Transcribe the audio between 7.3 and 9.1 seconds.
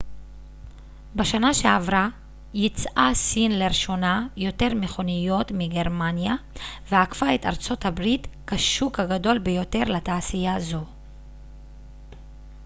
את ארצות הברית כשוק